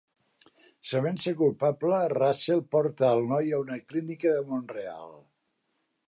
[0.91, 5.13] Sabent-se culpable, Russell porta al noi a una clínica de Mont-real.